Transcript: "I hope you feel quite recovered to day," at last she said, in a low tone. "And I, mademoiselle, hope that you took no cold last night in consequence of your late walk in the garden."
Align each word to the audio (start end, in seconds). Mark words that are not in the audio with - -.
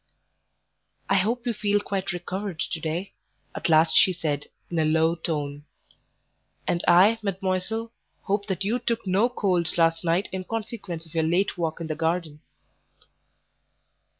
"I 1.11 1.17
hope 1.17 1.45
you 1.45 1.53
feel 1.53 1.79
quite 1.79 2.11
recovered 2.11 2.59
to 2.59 2.79
day," 2.79 3.13
at 3.53 3.69
last 3.69 3.95
she 3.95 4.11
said, 4.11 4.47
in 4.71 4.79
a 4.79 4.83
low 4.83 5.13
tone. 5.13 5.63
"And 6.65 6.83
I, 6.87 7.19
mademoiselle, 7.21 7.91
hope 8.23 8.47
that 8.47 8.63
you 8.63 8.79
took 8.79 9.05
no 9.05 9.29
cold 9.29 9.77
last 9.77 10.03
night 10.03 10.27
in 10.31 10.43
consequence 10.45 11.05
of 11.05 11.13
your 11.13 11.23
late 11.25 11.55
walk 11.55 11.79
in 11.79 11.85
the 11.85 11.93
garden." 11.93 12.41